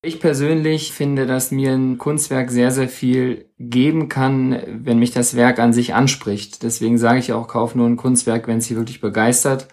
[0.00, 5.34] Ich persönlich finde, dass mir ein Kunstwerk sehr, sehr viel geben kann, wenn mich das
[5.34, 6.62] Werk an sich anspricht.
[6.62, 9.66] Deswegen sage ich auch, kauf nur ein Kunstwerk, wenn es Sie wirklich begeistert.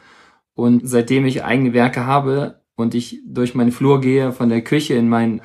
[0.56, 4.96] Und seitdem ich eigene Werke habe und ich durch meinen Flur gehe, von der Küche
[4.96, 5.42] in mein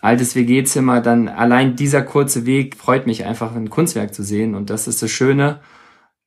[0.00, 4.54] altes WG-Zimmer, dann allein dieser kurze Weg freut mich einfach, ein Kunstwerk zu sehen.
[4.54, 5.60] Und das ist das Schöne.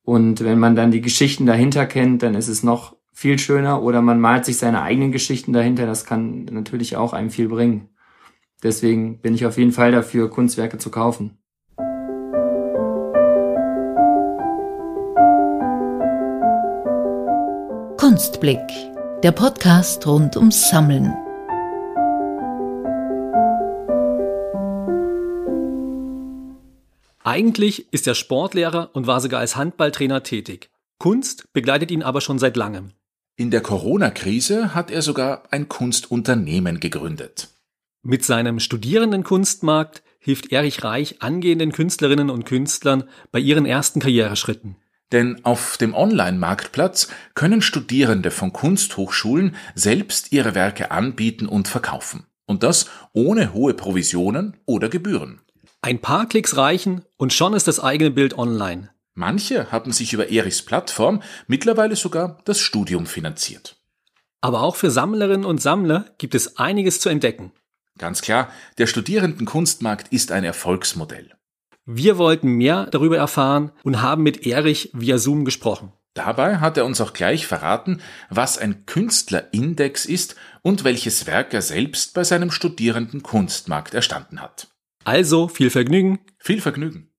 [0.04, 4.02] Und wenn man dann die Geschichten dahinter kennt, dann ist es noch viel schöner oder
[4.02, 5.88] man malt sich seine eigenen Geschichten dahinter.
[5.88, 7.90] Das kann natürlich auch einem viel bringen.
[8.62, 11.38] Deswegen bin ich auf jeden Fall dafür, Kunstwerke zu kaufen.
[17.98, 18.60] Kunstblick,
[19.24, 21.14] der Podcast rund ums Sammeln.
[27.24, 30.70] Eigentlich ist er Sportlehrer und war sogar als Handballtrainer tätig.
[31.00, 32.92] Kunst begleitet ihn aber schon seit langem.
[33.38, 37.50] In der Corona-Krise hat er sogar ein Kunstunternehmen gegründet.
[38.02, 44.78] Mit seinem Studierendenkunstmarkt hilft Erich Reich angehenden Künstlerinnen und Künstlern bei ihren ersten Karriereschritten.
[45.12, 52.26] Denn auf dem Online-Marktplatz können Studierende von Kunsthochschulen selbst ihre Werke anbieten und verkaufen.
[52.46, 55.42] Und das ohne hohe Provisionen oder Gebühren.
[55.82, 58.92] Ein paar Klicks reichen und schon ist das eigene Bild online.
[59.16, 63.78] Manche haben sich über Erichs Plattform mittlerweile sogar das Studium finanziert.
[64.42, 67.54] Aber auch für Sammlerinnen und Sammler gibt es einiges zu entdecken.
[67.98, 71.32] Ganz klar, der Studierendenkunstmarkt ist ein Erfolgsmodell.
[71.86, 75.94] Wir wollten mehr darüber erfahren und haben mit Erich via Zoom gesprochen.
[76.14, 81.62] Dabei hat er uns auch gleich verraten, was ein Künstlerindex ist und welches Werk er
[81.62, 84.68] selbst bei seinem Studierendenkunstmarkt erstanden hat.
[85.04, 86.20] Also viel Vergnügen.
[86.40, 87.12] Viel Vergnügen.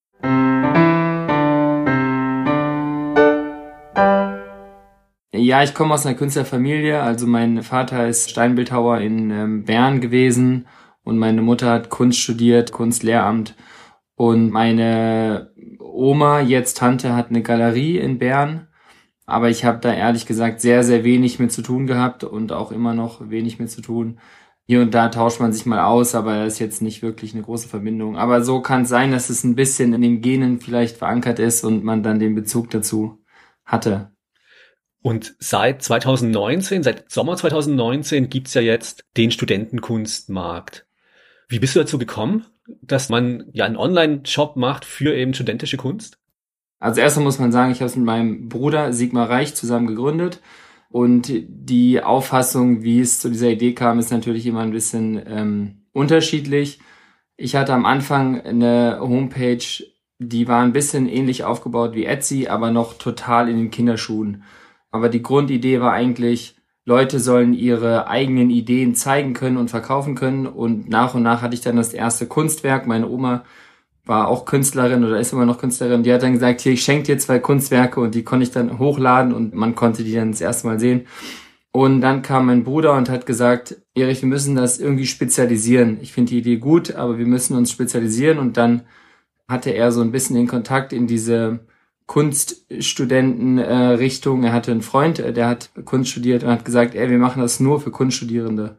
[5.32, 7.00] Ja, ich komme aus einer Künstlerfamilie.
[7.02, 10.66] Also mein Vater ist Steinbildhauer in ähm, Bern gewesen
[11.02, 13.54] und meine Mutter hat Kunst studiert, Kunstlehramt.
[14.14, 18.68] Und meine Oma, jetzt Tante, hat eine Galerie in Bern.
[19.26, 22.72] Aber ich habe da ehrlich gesagt sehr, sehr wenig mit zu tun gehabt und auch
[22.72, 24.20] immer noch wenig mit zu tun.
[24.66, 27.42] Hier und da tauscht man sich mal aus, aber das ist jetzt nicht wirklich eine
[27.42, 28.16] große Verbindung.
[28.16, 31.64] Aber so kann es sein, dass es ein bisschen in den Genen vielleicht verankert ist
[31.64, 33.22] und man dann den Bezug dazu
[33.64, 34.15] hatte.
[35.02, 40.86] Und seit 2019, seit Sommer 2019 gibt's ja jetzt den Studentenkunstmarkt.
[41.48, 42.46] Wie bist du dazu gekommen,
[42.82, 46.18] dass man ja einen Online-Shop macht für eben studentische Kunst?
[46.78, 50.40] Also erstmal muss man sagen, ich habe es mit meinem Bruder Sigmar Reich zusammen gegründet.
[50.90, 55.86] Und die Auffassung, wie es zu dieser Idee kam, ist natürlich immer ein bisschen ähm,
[55.92, 56.80] unterschiedlich.
[57.36, 59.64] Ich hatte am Anfang eine Homepage,
[60.18, 64.44] die war ein bisschen ähnlich aufgebaut wie Etsy, aber noch total in den Kinderschuhen.
[64.96, 70.46] Aber die Grundidee war eigentlich, Leute sollen ihre eigenen Ideen zeigen können und verkaufen können.
[70.46, 72.86] Und nach und nach hatte ich dann das erste Kunstwerk.
[72.86, 73.44] Meine Oma
[74.04, 76.04] war auch Künstlerin oder ist immer noch Künstlerin.
[76.04, 78.78] Die hat dann gesagt, hier, ich schenke dir zwei Kunstwerke und die konnte ich dann
[78.78, 81.06] hochladen und man konnte die dann das erste Mal sehen.
[81.72, 85.98] Und dann kam mein Bruder und hat gesagt, Erich, wir müssen das irgendwie spezialisieren.
[86.00, 88.38] Ich finde die Idee gut, aber wir müssen uns spezialisieren.
[88.38, 88.82] Und dann
[89.48, 91.66] hatte er so ein bisschen den Kontakt in diese
[92.06, 94.42] Kunststudenten-Richtung.
[94.42, 97.18] Äh, er hatte einen Freund, äh, der hat Kunst studiert und hat gesagt, ey, wir
[97.18, 98.78] machen das nur für Kunststudierende.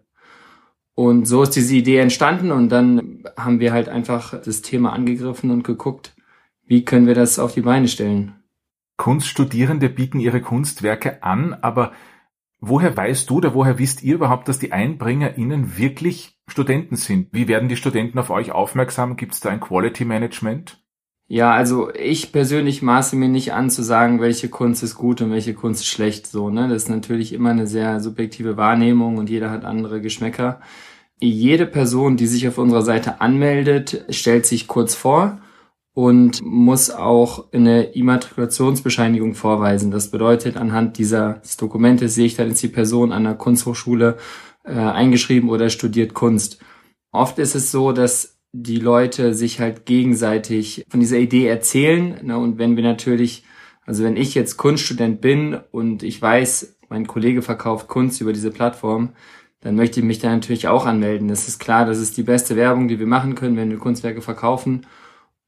[0.96, 5.52] Und so ist diese Idee entstanden und dann haben wir halt einfach das Thema angegriffen
[5.52, 6.16] und geguckt,
[6.66, 8.34] wie können wir das auf die Beine stellen.
[8.98, 11.92] Kunststudierende bieten ihre Kunstwerke an, aber
[12.60, 17.28] woher weißt du oder woher wisst ihr überhaupt, dass die EinbringerInnen wirklich Studenten sind?
[17.32, 19.18] Wie werden die Studenten auf euch aufmerksam?
[19.18, 20.84] Gibt es da ein Quality Management?
[21.30, 25.32] Ja, also ich persönlich maße mir nicht an zu sagen, welche Kunst ist gut und
[25.32, 26.70] welche Kunst ist schlecht, so, ne?
[26.70, 30.62] Das ist natürlich immer eine sehr subjektive Wahrnehmung und jeder hat andere Geschmäcker.
[31.20, 35.40] Jede Person, die sich auf unserer Seite anmeldet, stellt sich kurz vor
[35.94, 39.92] und muss auch eine Immatrikulationsbescheinigung vorweisen.
[39.92, 44.18] Das bedeutet, anhand dieses Dokumentes sehe ich dann, ist die Person an der Kunsthochschule
[44.64, 46.60] äh, eingeschrieben oder studiert Kunst.
[47.12, 52.20] Oft ist es so, dass die Leute sich halt gegenseitig von dieser Idee erzählen.
[52.24, 52.38] Ne?
[52.38, 53.44] Und wenn wir natürlich,
[53.86, 58.52] also wenn ich jetzt Kunststudent bin und ich weiß, mein Kollege verkauft Kunst über diese
[58.52, 59.14] Plattform,
[59.60, 61.28] dann möchte ich mich da natürlich auch anmelden.
[61.28, 64.22] Das ist klar, das ist die beste Werbung, die wir machen können, wenn wir Kunstwerke
[64.22, 64.86] verkaufen.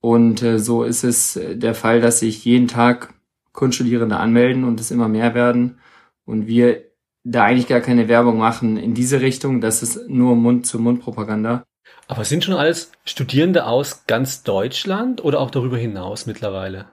[0.02, 3.14] Und äh, so ist es äh, der Fall, dass sich jeden Tag
[3.54, 5.80] Kunststudierende anmelden und es immer mehr werden.
[6.26, 6.84] Und wir
[7.24, 9.62] da eigentlich gar keine Werbung machen in diese Richtung.
[9.62, 11.66] Das ist nur Mund-zu-Mund-Propaganda.
[12.10, 16.88] Aber sind schon alles Studierende aus ganz Deutschland oder auch darüber hinaus mittlerweile?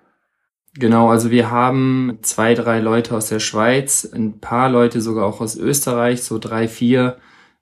[0.74, 5.40] Genau, also wir haben zwei, drei Leute aus der Schweiz, ein paar Leute sogar auch
[5.40, 7.16] aus Österreich, so drei, vier.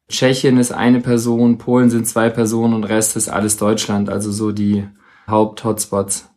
[0.08, 4.50] Tschechien ist eine Person, Polen sind zwei Personen und Rest ist alles Deutschland, also so
[4.50, 4.88] die
[5.28, 6.28] Haupt-Hotspots.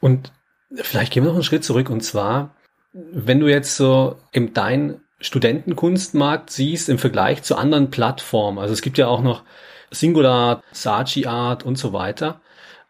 [0.00, 0.32] Und
[0.74, 2.56] vielleicht gehen wir noch einen Schritt zurück und zwar,
[2.94, 8.82] wenn du jetzt so im dein Studentenkunstmarkt siehst im Vergleich zu anderen Plattformen, also es
[8.82, 9.42] gibt ja auch noch
[9.90, 12.40] Singular, Saatchi Art und so weiter.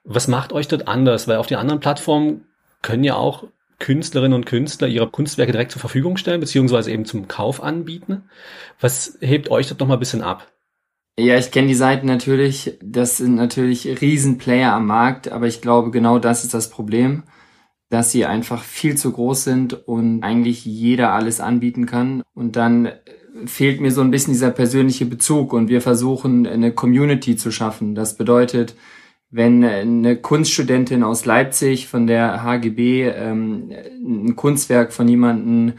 [0.04, 1.28] Was macht euch dort anders?
[1.28, 2.46] Weil auf den anderen Plattformen
[2.80, 3.44] können ja auch
[3.78, 8.24] Künstlerinnen und Künstler ihre Kunstwerke direkt zur Verfügung stellen, beziehungsweise eben zum Kauf anbieten.
[8.80, 10.46] Was hebt euch dort nochmal ein bisschen ab?
[11.18, 12.78] Ja, ich kenne die Seiten natürlich.
[12.80, 17.24] Das sind natürlich Riesenplayer am Markt, aber ich glaube, genau das ist das Problem,
[17.92, 22.22] dass sie einfach viel zu groß sind und eigentlich jeder alles anbieten kann.
[22.32, 22.88] Und dann
[23.44, 27.94] fehlt mir so ein bisschen dieser persönliche Bezug und wir versuchen eine Community zu schaffen.
[27.94, 28.76] Das bedeutet,
[29.28, 33.70] wenn eine Kunststudentin aus Leipzig von der HGB ähm,
[34.02, 35.74] ein Kunstwerk von jemanden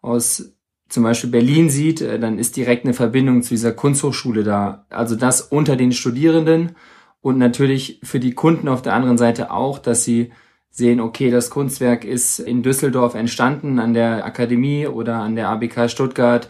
[0.00, 0.54] aus
[0.88, 4.86] zum Beispiel Berlin sieht, äh, dann ist direkt eine Verbindung zu dieser Kunsthochschule da.
[4.88, 6.76] Also das unter den Studierenden
[7.20, 10.30] und natürlich für die Kunden auf der anderen Seite auch, dass sie
[10.78, 15.90] sehen, okay, das Kunstwerk ist in Düsseldorf entstanden, an der Akademie oder an der ABK
[15.90, 16.48] Stuttgart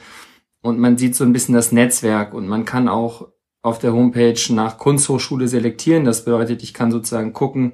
[0.63, 3.29] und man sieht so ein bisschen das Netzwerk und man kann auch
[3.63, 6.05] auf der Homepage nach Kunsthochschule selektieren.
[6.05, 7.73] Das bedeutet, ich kann sozusagen gucken,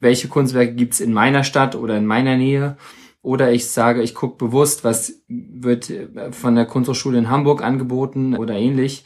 [0.00, 2.76] welche Kunstwerke gibt's in meiner Stadt oder in meiner Nähe.
[3.22, 5.92] Oder ich sage, ich gucke bewusst, was wird
[6.30, 9.04] von der Kunsthochschule in Hamburg angeboten oder ähnlich.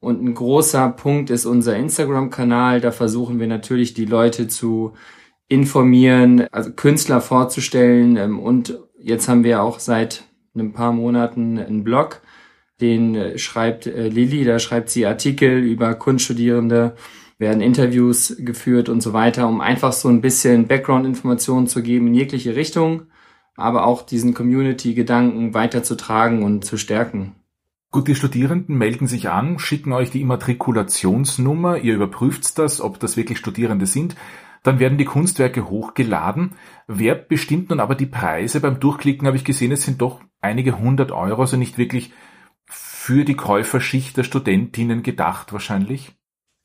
[0.00, 2.80] Und ein großer Punkt ist unser Instagram-Kanal.
[2.80, 4.94] Da versuchen wir natürlich die Leute zu
[5.52, 8.16] informieren, also Künstler vorzustellen.
[8.16, 10.24] Ähm, und jetzt haben wir auch seit
[10.56, 12.22] ein paar Monaten einen Blog,
[12.80, 16.96] den äh, schreibt äh, Lilly, da schreibt sie Artikel über Kunststudierende,
[17.38, 22.14] werden Interviews geführt und so weiter, um einfach so ein bisschen Background-Informationen zu geben in
[22.14, 23.02] jegliche Richtung,
[23.54, 27.34] aber auch diesen Community-Gedanken weiterzutragen und zu stärken.
[27.90, 33.18] Gut, die Studierenden melden sich an, schicken euch die Immatrikulationsnummer, ihr überprüft das, ob das
[33.18, 34.16] wirklich Studierende sind,
[34.62, 36.52] dann werden die Kunstwerke hochgeladen.
[36.86, 38.60] Wer bestimmt nun aber die Preise?
[38.60, 42.12] Beim Durchklicken habe ich gesehen, es sind doch einige hundert Euro, also nicht wirklich
[42.66, 46.12] für die Käuferschicht der Studentinnen gedacht wahrscheinlich?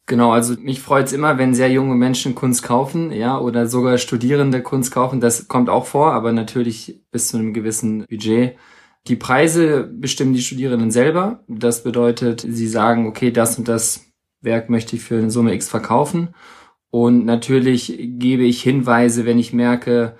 [0.05, 4.61] Genau, also mich freut's immer, wenn sehr junge Menschen Kunst kaufen, ja, oder sogar Studierende
[4.61, 5.19] Kunst kaufen.
[5.19, 8.55] Das kommt auch vor, aber natürlich bis zu einem gewissen Budget.
[9.07, 11.43] Die Preise bestimmen die Studierenden selber.
[11.47, 14.05] Das bedeutet, sie sagen, okay, das und das
[14.41, 16.29] Werk möchte ich für eine Summe X verkaufen.
[16.97, 20.15] Und natürlich gebe ich Hinweise, wenn ich merke,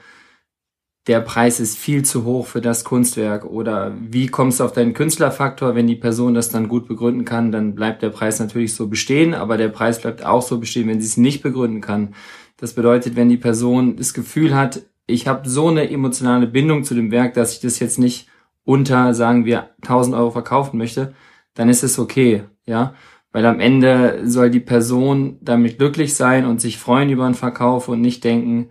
[1.07, 4.93] der Preis ist viel zu hoch für das Kunstwerk oder wie kommst du auf deinen
[4.93, 5.73] Künstlerfaktor?
[5.73, 9.33] Wenn die Person das dann gut begründen kann, dann bleibt der Preis natürlich so bestehen,
[9.33, 12.13] aber der Preis bleibt auch so bestehen, wenn sie es nicht begründen kann.
[12.57, 16.93] Das bedeutet, wenn die Person das Gefühl hat, ich habe so eine emotionale Bindung zu
[16.93, 18.27] dem Werk, dass ich das jetzt nicht
[18.65, 21.15] unter, sagen wir, 1000 Euro verkaufen möchte,
[21.55, 22.93] dann ist es okay, ja.
[23.31, 27.87] Weil am Ende soll die Person damit glücklich sein und sich freuen über einen Verkauf
[27.87, 28.69] und nicht denken,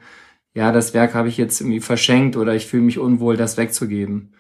[0.55, 4.33] ja, das Werk habe ich jetzt irgendwie verschenkt oder ich fühle mich unwohl, das wegzugeben.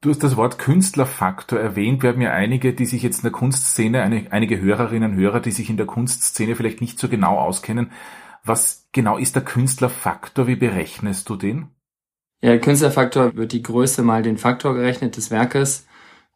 [0.00, 2.02] Du hast das Wort Künstlerfaktor erwähnt.
[2.02, 5.50] Wir haben ja einige, die sich jetzt in der Kunstszene, einige Hörerinnen und Hörer, die
[5.50, 7.90] sich in der Kunstszene vielleicht nicht so genau auskennen.
[8.44, 10.46] Was genau ist der Künstlerfaktor?
[10.46, 11.70] Wie berechnest du den?
[12.42, 15.85] Ja, der Künstlerfaktor wird die Größe mal den Faktor gerechnet des Werkes.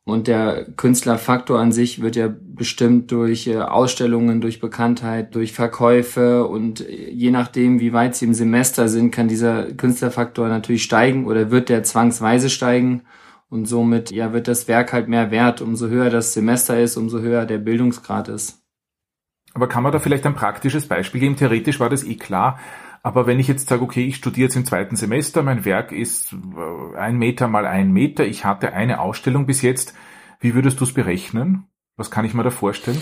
[0.05, 6.47] Und der Künstlerfaktor an sich wird ja bestimmt durch äh, Ausstellungen, durch Bekanntheit, durch Verkäufe
[6.47, 11.27] und äh, je nachdem, wie weit sie im Semester sind, kann dieser Künstlerfaktor natürlich steigen
[11.27, 13.03] oder wird der zwangsweise steigen.
[13.51, 15.61] Und somit ja, wird das Werk halt mehr wert.
[15.61, 18.63] Umso höher das Semester ist, umso höher der Bildungsgrad ist.
[19.55, 21.37] Aber kann man da vielleicht ein praktisches Beispiel geben?
[21.37, 22.61] Theoretisch war das eh klar.
[23.03, 26.33] Aber wenn ich jetzt sage, okay, ich studiere jetzt im zweiten Semester, mein Werk ist
[26.33, 29.95] äh, ein Meter mal ein Meter, ich hatte eine Ausstellung bis jetzt,
[30.41, 31.65] wie würdest du es berechnen?
[31.97, 33.01] Was kann ich mir da vorstellen?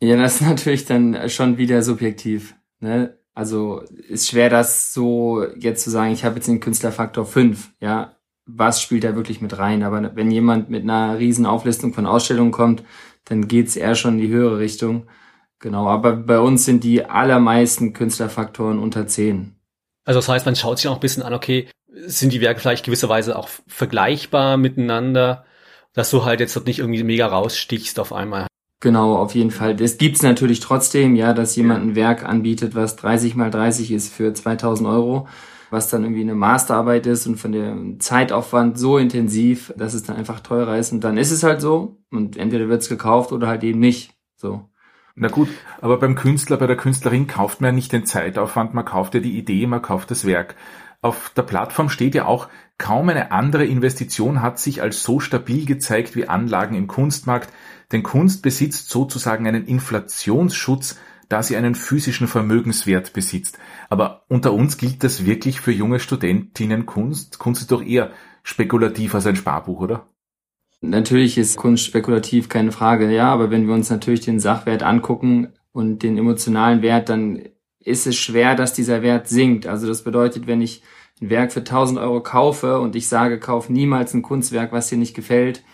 [0.00, 2.56] Ja, das ist natürlich dann schon wieder subjektiv.
[2.80, 3.18] Ne?
[3.34, 8.14] Also ist schwer, das so jetzt zu sagen, ich habe jetzt den Künstlerfaktor 5, ja.
[8.50, 9.82] Was spielt da wirklich mit rein?
[9.82, 12.82] Aber wenn jemand mit einer riesen Auflistung von Ausstellungen kommt,
[13.26, 15.06] dann geht's eher schon in die höhere Richtung.
[15.60, 19.56] Genau, aber bei uns sind die allermeisten Künstlerfaktoren unter 10.
[20.04, 21.68] Also das heißt, man schaut sich auch ein bisschen an, okay,
[22.06, 25.44] sind die Werke vielleicht gewisserweise auch vergleichbar miteinander,
[25.92, 28.46] dass du halt jetzt dort nicht irgendwie mega rausstichst auf einmal.
[28.80, 29.74] Genau, auf jeden Fall.
[29.74, 34.12] Das gibt's natürlich trotzdem, ja, dass jemand ein Werk anbietet, was 30 mal 30 ist
[34.12, 35.26] für 2000 Euro,
[35.70, 40.16] was dann irgendwie eine Masterarbeit ist und von dem Zeitaufwand so intensiv, dass es dann
[40.16, 43.64] einfach teurer ist und dann ist es halt so und entweder wird's gekauft oder halt
[43.64, 44.68] eben nicht, so.
[45.20, 45.48] Na gut,
[45.80, 49.20] aber beim Künstler, bei der Künstlerin kauft man ja nicht den Zeitaufwand, man kauft ja
[49.20, 50.54] die Idee, man kauft das Werk.
[51.00, 52.48] Auf der Plattform steht ja auch,
[52.78, 57.52] kaum eine andere Investition hat sich als so stabil gezeigt wie Anlagen im Kunstmarkt.
[57.90, 60.98] Denn Kunst besitzt sozusagen einen Inflationsschutz,
[61.28, 63.58] da sie einen physischen Vermögenswert besitzt.
[63.88, 67.38] Aber unter uns gilt das wirklich für junge Studentinnen Kunst?
[67.38, 68.12] Kunst ist doch eher
[68.44, 70.06] spekulativ als ein Sparbuch, oder?
[70.80, 75.52] Natürlich ist Kunst spekulativ, keine Frage, ja, aber wenn wir uns natürlich den Sachwert angucken
[75.72, 77.42] und den emotionalen Wert, dann
[77.80, 79.66] ist es schwer, dass dieser Wert sinkt.
[79.66, 80.82] Also das bedeutet, wenn ich
[81.20, 84.98] ein Werk für 1000 Euro kaufe und ich sage, kauf niemals ein Kunstwerk, was dir
[84.98, 85.64] nicht gefällt,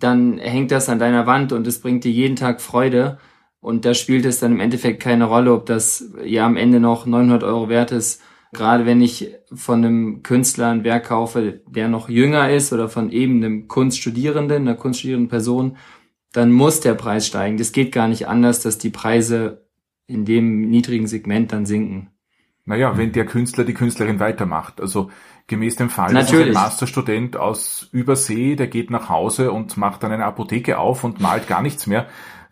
[0.00, 3.18] dann hängt das an deiner Wand und es bringt dir jeden Tag Freude.
[3.60, 7.06] Und da spielt es dann im Endeffekt keine Rolle, ob das ja am Ende noch
[7.06, 8.22] 900 Euro wert ist.
[8.52, 13.10] Gerade wenn ich von einem Künstler ein Werk kaufe, der noch jünger ist oder von
[13.10, 15.76] eben einem Kunststudierenden, einer kunststudierenden Person,
[16.32, 17.58] dann muss der Preis steigen.
[17.58, 19.66] Das geht gar nicht anders, dass die Preise
[20.06, 22.10] in dem niedrigen Segment dann sinken.
[22.64, 24.80] Naja, wenn der Künstler die Künstlerin weitermacht.
[24.80, 25.10] Also
[25.46, 26.48] gemäß dem Fall, Natürlich.
[26.48, 31.20] ein Masterstudent aus Übersee, der geht nach Hause und macht dann eine Apotheke auf und
[31.20, 32.06] malt gar nichts mehr,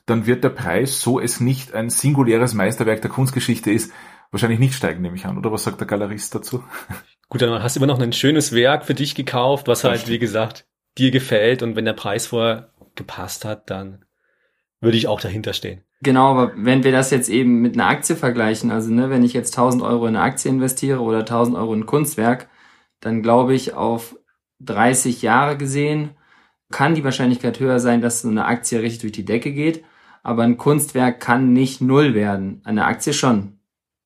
[0.06, 3.92] dann wird der Preis, so es nicht ein singuläres Meisterwerk der Kunstgeschichte ist,
[4.30, 5.38] wahrscheinlich nicht steigen, nehme ich an.
[5.38, 6.62] Oder was sagt der Galerist dazu?
[7.28, 10.18] Gut, dann hast du immer noch ein schönes Werk für dich gekauft, was halt, wie
[10.18, 10.66] gesagt,
[10.96, 14.04] dir gefällt und wenn der Preis vorher gepasst hat, dann
[14.80, 15.82] würde ich auch dahinter stehen.
[16.00, 19.32] Genau, aber wenn wir das jetzt eben mit einer Aktie vergleichen, also ne, wenn ich
[19.32, 22.48] jetzt 1000 Euro in eine Aktie investiere oder 1000 Euro in ein Kunstwerk,
[23.00, 24.16] dann glaube ich auf
[24.60, 26.10] 30 Jahre gesehen
[26.70, 29.84] kann die Wahrscheinlichkeit höher sein, dass so eine Aktie richtig durch die Decke geht,
[30.22, 33.57] aber ein Kunstwerk kann nicht null werden, eine Aktie schon.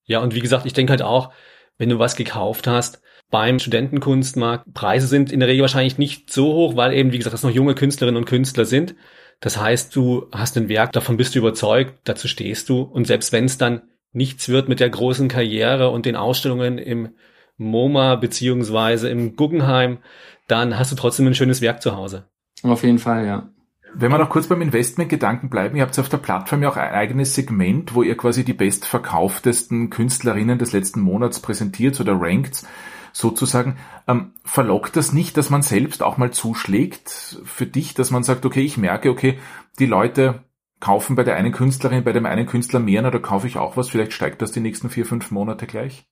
[0.04, 1.32] Ja, und wie gesagt, ich denke halt auch,
[1.78, 6.52] wenn du was gekauft hast, beim Studentenkunstmarkt, Preise sind in der Regel wahrscheinlich nicht so
[6.52, 8.94] hoch, weil eben, wie gesagt, das noch junge Künstlerinnen und Künstler sind.
[9.40, 12.82] Das heißt, du hast ein Werk, davon bist du überzeugt, dazu stehst du.
[12.82, 13.82] Und selbst wenn es dann
[14.12, 17.14] nichts wird mit der großen Karriere und den Ausstellungen im
[17.56, 19.98] MoMA beziehungsweise im Guggenheim,
[20.46, 22.28] dann hast du trotzdem ein schönes Werk zu Hause.
[22.62, 23.51] Auf jeden Fall, ja.
[23.94, 26.92] Wenn wir noch kurz beim Investmentgedanken bleiben, ihr habt auf der Plattform ja auch ein
[26.92, 32.64] eigenes Segment, wo ihr quasi die bestverkauftesten Künstlerinnen des letzten Monats präsentiert oder rankt
[33.12, 33.76] sozusagen.
[34.08, 38.46] Ähm, verlockt das nicht, dass man selbst auch mal zuschlägt für dich, dass man sagt,
[38.46, 39.38] okay, ich merke, okay,
[39.78, 40.42] die Leute
[40.80, 43.90] kaufen bei der einen Künstlerin, bei dem einen Künstler mehr, oder kaufe ich auch was,
[43.90, 46.06] vielleicht steigt das die nächsten vier, fünf Monate gleich?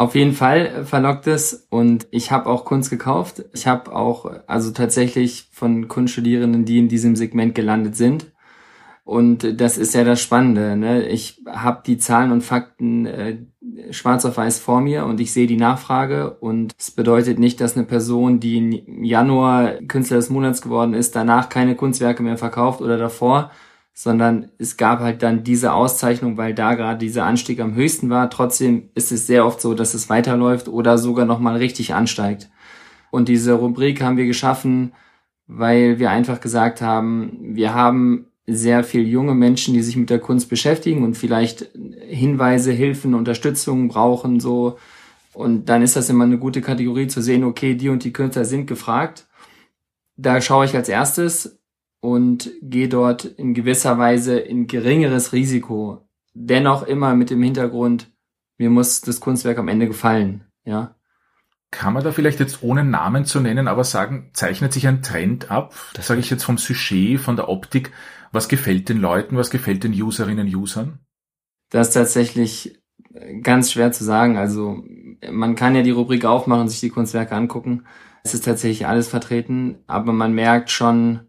[0.00, 3.44] Auf jeden Fall verlockt es und ich habe auch Kunst gekauft.
[3.52, 8.32] Ich habe auch also tatsächlich von Kunststudierenden, die in diesem Segment gelandet sind.
[9.04, 10.74] Und das ist ja das Spannende.
[10.74, 11.06] Ne?
[11.06, 13.38] Ich habe die Zahlen und Fakten äh,
[13.90, 16.30] schwarz auf weiß vor mir und ich sehe die Nachfrage.
[16.30, 21.14] Und es bedeutet nicht, dass eine Person, die im Januar Künstler des Monats geworden ist,
[21.14, 23.50] danach keine Kunstwerke mehr verkauft oder davor,
[24.02, 28.30] sondern es gab halt dann diese Auszeichnung, weil da gerade dieser Anstieg am höchsten war.
[28.30, 32.48] Trotzdem ist es sehr oft so, dass es weiterläuft oder sogar nochmal richtig ansteigt.
[33.10, 34.94] Und diese Rubrik haben wir geschaffen,
[35.46, 40.18] weil wir einfach gesagt haben, wir haben sehr viel junge Menschen, die sich mit der
[40.18, 41.68] Kunst beschäftigen und vielleicht
[42.08, 44.78] Hinweise, Hilfen, Unterstützung brauchen, so.
[45.34, 48.46] Und dann ist das immer eine gute Kategorie zu sehen, okay, die und die Künstler
[48.46, 49.26] sind gefragt.
[50.16, 51.59] Da schaue ich als erstes
[52.00, 56.08] und gehe dort in gewisser Weise in geringeres Risiko.
[56.34, 58.10] Dennoch immer mit dem Hintergrund,
[58.58, 60.96] mir muss das Kunstwerk am Ende gefallen, ja.
[61.72, 65.52] Kann man da vielleicht jetzt ohne Namen zu nennen, aber sagen, zeichnet sich ein Trend
[65.52, 65.74] ab?
[65.94, 67.92] Das sage ich jetzt vom Sujet, von der Optik.
[68.32, 69.36] Was gefällt den Leuten?
[69.36, 70.98] Was gefällt den Userinnen und Usern?
[71.70, 72.80] Das ist tatsächlich
[73.42, 74.36] ganz schwer zu sagen.
[74.36, 74.82] Also
[75.30, 77.84] man kann ja die Rubrik aufmachen und sich die Kunstwerke angucken.
[78.24, 81.20] Es ist tatsächlich alles vertreten, aber man merkt schon,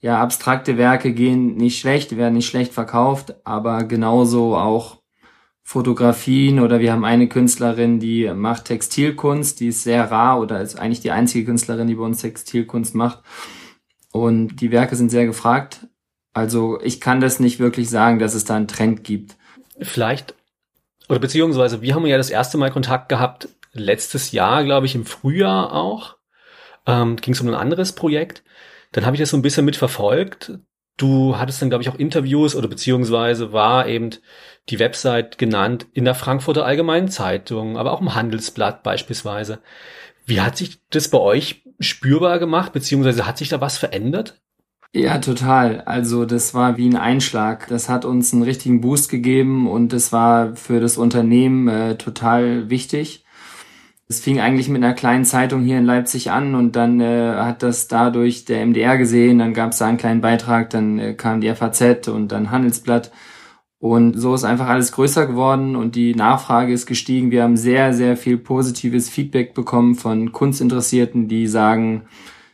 [0.00, 5.00] ja, abstrakte Werke gehen nicht schlecht, werden nicht schlecht verkauft, aber genauso auch
[5.62, 10.78] Fotografien oder wir haben eine Künstlerin, die macht Textilkunst, die ist sehr rar oder ist
[10.78, 13.20] eigentlich die einzige Künstlerin, die bei uns Textilkunst macht.
[14.10, 15.86] Und die Werke sind sehr gefragt.
[16.32, 19.36] Also ich kann das nicht wirklich sagen, dass es da einen Trend gibt.
[19.80, 20.34] Vielleicht,
[21.08, 25.04] oder beziehungsweise wir haben ja das erste Mal Kontakt gehabt, letztes Jahr, glaube ich, im
[25.04, 26.16] Frühjahr auch.
[26.86, 28.42] Ähm, Ging es um ein anderes Projekt.
[28.92, 30.58] Dann habe ich das so ein bisschen mitverfolgt.
[30.96, 34.10] Du hattest dann, glaube ich, auch Interviews oder beziehungsweise war eben
[34.68, 39.60] die Website genannt in der Frankfurter Allgemeinen Zeitung, aber auch im Handelsblatt beispielsweise.
[40.26, 44.40] Wie hat sich das bei euch spürbar gemacht, beziehungsweise hat sich da was verändert?
[44.92, 45.82] Ja, total.
[45.82, 47.68] Also das war wie ein Einschlag.
[47.68, 52.70] Das hat uns einen richtigen Boost gegeben und das war für das Unternehmen äh, total
[52.70, 53.24] wichtig.
[54.10, 57.62] Es fing eigentlich mit einer kleinen Zeitung hier in Leipzig an und dann äh, hat
[57.62, 61.40] das dadurch der MDR gesehen, dann gab es da einen kleinen Beitrag, dann äh, kam
[61.40, 63.12] die FAZ und dann Handelsblatt
[63.78, 67.30] und so ist einfach alles größer geworden und die Nachfrage ist gestiegen.
[67.30, 72.02] Wir haben sehr, sehr viel positives Feedback bekommen von Kunstinteressierten, die sagen,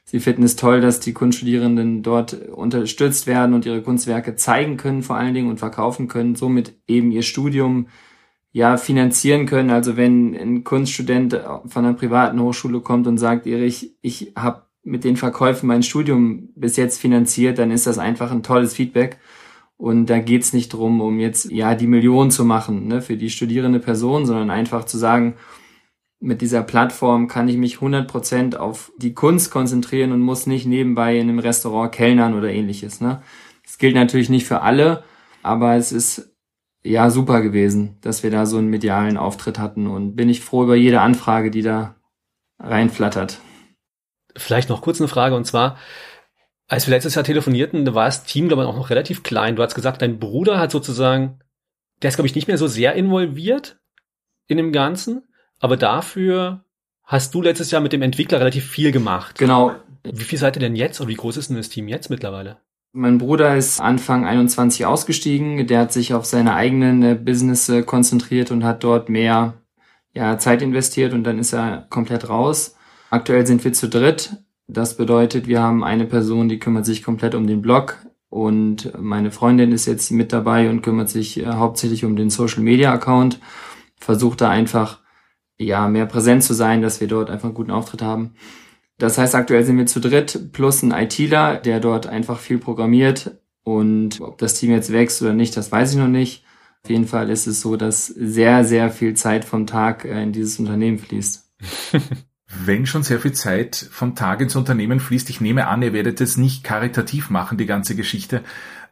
[0.05, 5.03] Sie finden es toll, dass die Kunststudierenden dort unterstützt werden und ihre Kunstwerke zeigen können
[5.03, 7.87] vor allen Dingen und verkaufen können, somit eben ihr Studium
[8.57, 9.69] ja finanzieren können.
[9.69, 15.05] Also wenn ein Kunststudent von einer privaten Hochschule kommt und sagt, Erich, ich habe mit
[15.05, 19.19] den Verkäufen mein Studium bis jetzt finanziert, dann ist das einfach ein tolles Feedback.
[19.77, 23.29] Und da geht's nicht drum, um jetzt ja die Million zu machen ne, für die
[23.29, 25.35] studierende Person, sondern einfach zu sagen,
[26.19, 31.19] mit dieser Plattform kann ich mich 100% auf die Kunst konzentrieren und muss nicht nebenbei
[31.19, 33.03] in einem Restaurant kellnern oder ähnliches.
[33.03, 33.21] Ne?
[33.67, 35.05] Das gilt natürlich nicht für alle,
[35.43, 36.36] aber es ist
[36.87, 40.65] ja super gewesen, dass wir da so einen medialen Auftritt hatten und bin ich froh
[40.65, 41.97] über jede Anfrage, die da
[42.59, 43.41] reinflattert.
[44.37, 45.77] Vielleicht noch kurz eine Frage und zwar,
[46.69, 49.57] als wir letztes Jahr telefonierten, da war das Team, glaube ich, auch noch relativ klein.
[49.57, 51.41] Du hast gesagt, dein Bruder hat sozusagen,
[52.03, 53.79] der ist, glaube ich, nicht mehr so sehr involviert
[54.49, 55.25] in dem Ganzen,
[55.61, 56.65] aber dafür
[57.05, 59.39] hast du letztes Jahr mit dem Entwickler relativ viel gemacht.
[59.39, 59.75] Genau.
[60.03, 62.59] Wie viel seid ihr denn jetzt oder wie groß ist denn das Team jetzt mittlerweile?
[62.99, 65.67] Mein Bruder ist Anfang 21 ausgestiegen.
[65.67, 69.53] Der hat sich auf seine eigenen äh, Business konzentriert und hat dort mehr
[70.15, 72.75] ja, Zeit investiert und dann ist er komplett raus.
[73.11, 74.39] Aktuell sind wir zu dritt.
[74.67, 77.99] Das bedeutet, wir haben eine Person, die kümmert sich komplett um den Blog
[78.31, 82.63] und meine Freundin ist jetzt mit dabei und kümmert sich äh, hauptsächlich um den Social
[82.63, 83.41] Media Account.
[84.01, 85.01] Versucht da einfach
[85.59, 88.37] ja mehr präsent zu sein, dass wir dort einfach einen guten Auftritt haben.
[88.99, 93.39] Das heißt, aktuell sind wir zu dritt plus ein ITler, der dort einfach viel programmiert.
[93.63, 96.45] Und ob das Team jetzt wächst oder nicht, das weiß ich noch nicht.
[96.83, 100.33] Auf jeden Fall ist es so, dass sehr, sehr viel Zeit vom Tag äh, in
[100.33, 101.53] dieses Unternehmen fließt.
[102.65, 106.21] Wenn schon sehr viel Zeit vom Tag ins Unternehmen fließt, ich nehme an, ihr werdet
[106.21, 108.45] es nicht karitativ machen, die ganze Geschichte.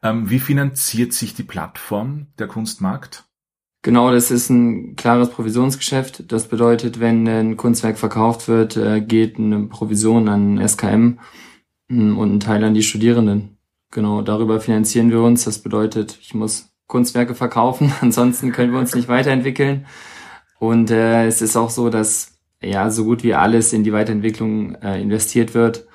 [0.02, 3.24] Ähm, wie finanziert sich die Plattform, der Kunstmarkt?
[3.84, 6.32] Genau, das ist ein klares Provisionsgeschäft.
[6.32, 11.18] Das bedeutet, wenn ein Kunstwerk verkauft wird, äh, geht eine Provision an SKM
[11.90, 13.58] hm, und ein Teil an die Studierenden.
[13.90, 15.44] Genau, darüber finanzieren wir uns.
[15.44, 19.84] Das bedeutet, ich muss Kunstwerke verkaufen, ansonsten können wir uns nicht weiterentwickeln.
[20.58, 24.76] Und äh, es ist auch so, dass ja so gut wie alles in die Weiterentwicklung
[24.76, 25.86] äh, investiert wird.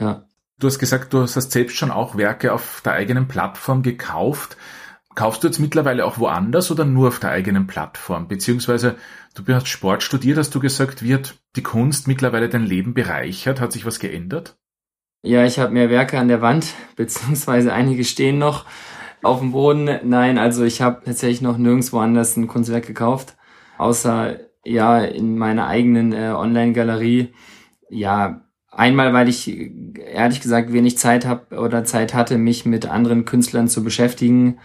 [0.00, 0.24] Ja.
[0.58, 4.56] Du hast gesagt, du hast selbst schon auch Werke auf der eigenen Plattform gekauft.
[5.16, 8.28] Kaufst du jetzt mittlerweile auch woanders oder nur auf der eigenen Plattform?
[8.28, 8.96] Beziehungsweise
[9.34, 13.58] du hast Sport studiert, hast du gesagt, wird die Kunst mittlerweile dein Leben bereichert?
[13.58, 14.58] Hat sich was geändert?
[15.22, 18.66] Ja, ich habe mehr Werke an der Wand, beziehungsweise einige stehen noch
[19.22, 19.88] auf dem Boden.
[20.04, 23.36] Nein, also ich habe tatsächlich noch nirgendwo anders ein Kunstwerk gekauft,
[23.78, 27.32] außer ja in meiner eigenen äh, Online-Galerie.
[27.88, 29.48] Ja, einmal, weil ich
[29.96, 34.58] ehrlich gesagt wenig Zeit habe oder Zeit hatte, mich mit anderen Künstlern zu beschäftigen.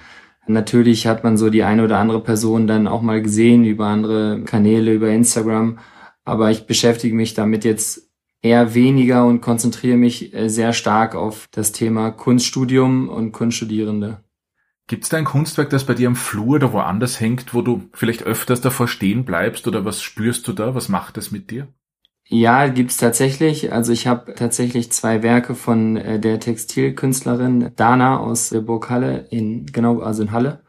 [0.51, 4.43] Natürlich hat man so die eine oder andere Person dann auch mal gesehen über andere
[4.43, 5.79] Kanäle, über Instagram.
[6.23, 8.11] Aber ich beschäftige mich damit jetzt
[8.41, 14.23] eher weniger und konzentriere mich äh, sehr stark auf das Thema Kunststudium und Kunststudierende.
[14.87, 17.83] Gibt es da ein Kunstwerk, das bei dir am Flur oder woanders hängt, wo du
[17.93, 20.75] vielleicht öfters davor stehen bleibst oder was spürst du da?
[20.75, 21.67] Was macht das mit dir?
[22.33, 23.73] Ja, gibt's tatsächlich.
[23.73, 29.27] Also ich habe tatsächlich zwei Werke von äh, der Textilkünstlerin Dana aus der Burg Halle
[29.31, 30.61] in genau also in Halle.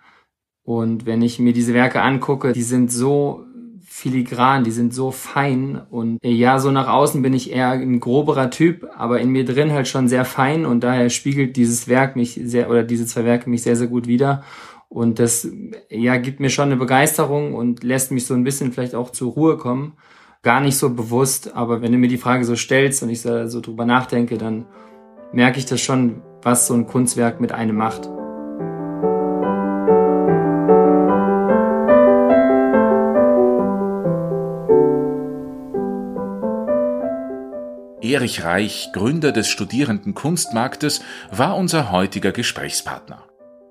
[0.65, 3.45] Und wenn ich mir diese Werke angucke, die sind so
[3.85, 8.01] filigran, die sind so fein und äh, ja, so nach außen bin ich eher ein
[8.01, 12.17] groberer Typ, aber in mir drin halt schon sehr fein und daher spiegelt dieses Werk
[12.17, 14.43] mich sehr oder diese zwei Werke mich sehr, sehr gut wieder.
[14.89, 15.49] Und das
[15.91, 19.33] ja gibt mir schon eine Begeisterung und lässt mich so ein bisschen vielleicht auch zur
[19.33, 19.95] Ruhe kommen.
[20.45, 23.47] Gar nicht so bewusst, aber wenn du mir die Frage so stellst und ich so,
[23.47, 24.67] so drüber nachdenke, dann
[25.33, 28.11] merke ich das schon, was so ein Kunstwerk mit einem macht.
[38.01, 43.23] Erich Reich, Gründer des Studierenden Kunstmarktes, war unser heutiger Gesprächspartner.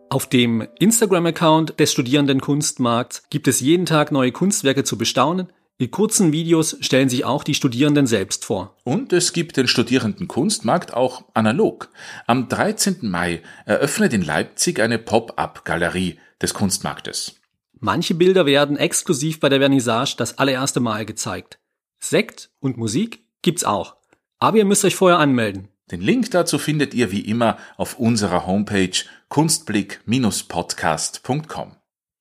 [0.10, 5.51] Auf dem Instagram-Account des Studierenden Kunstmarkts gibt es jeden Tag neue Kunstwerke zu bestaunen.
[5.82, 8.78] In kurzen Videos stellen sich auch die Studierenden selbst vor.
[8.84, 11.89] Und es gibt den Studierenden Kunstmarkt auch analog.
[12.28, 12.98] Am 13.
[13.02, 17.38] Mai eröffnet in Leipzig eine Pop-up-Galerie des Kunstmarktes.
[17.80, 21.58] Manche Bilder werden exklusiv bei der Vernissage das allererste Mal gezeigt.
[22.00, 23.96] Sekt und Musik gibt's auch.
[24.38, 25.70] Aber ihr müsst euch vorher anmelden.
[25.89, 28.91] Den Link dazu findet ihr wie immer auf unserer Homepage
[29.30, 31.72] kunstblick-podcast.com.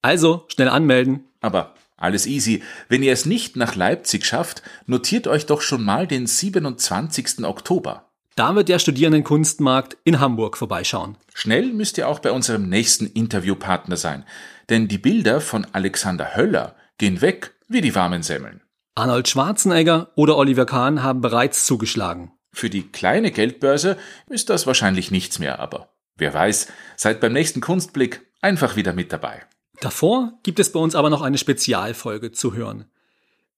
[0.00, 1.24] Also schnell anmelden.
[1.42, 2.62] Aber alles easy.
[2.88, 7.44] Wenn ihr es nicht nach Leipzig schafft, notiert euch doch schon mal den 27.
[7.44, 8.10] Oktober.
[8.36, 11.16] Da wird der Studierendenkunstmarkt in Hamburg vorbeischauen.
[11.34, 14.24] Schnell müsst ihr auch bei unserem nächsten Interviewpartner sein,
[14.68, 18.62] denn die Bilder von Alexander Höller gehen weg wie die warmen Semmeln.
[18.94, 22.32] Arnold Schwarzenegger oder Oliver Kahn haben bereits zugeschlagen.
[22.52, 23.96] Für die kleine Geldbörse
[24.28, 29.12] ist das wahrscheinlich nichts mehr, aber wer weiß, seid beim nächsten Kunstblick einfach wieder mit
[29.12, 29.42] dabei.
[29.80, 32.84] Davor gibt es bei uns aber noch eine Spezialfolge zu hören.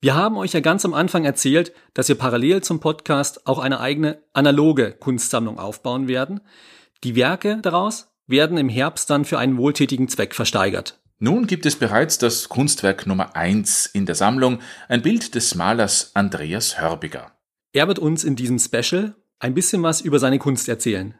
[0.00, 3.80] Wir haben euch ja ganz am Anfang erzählt, dass wir parallel zum Podcast auch eine
[3.80, 6.40] eigene analoge Kunstsammlung aufbauen werden.
[7.04, 11.00] Die Werke daraus werden im Herbst dann für einen wohltätigen Zweck versteigert.
[11.18, 14.58] Nun gibt es bereits das Kunstwerk Nummer eins in der Sammlung,
[14.88, 17.32] ein Bild des Malers Andreas Hörbiger.
[17.72, 21.14] Er wird uns in diesem Special ein bisschen was über seine Kunst erzählen.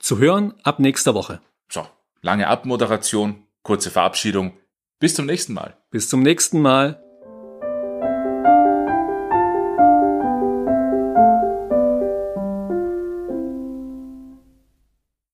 [0.00, 1.40] Zu hören ab nächster Woche.
[1.68, 1.86] So,
[2.20, 4.56] lange Abmoderation, kurze Verabschiedung.
[5.00, 5.76] Bis zum nächsten Mal.
[5.90, 7.03] Bis zum nächsten Mal.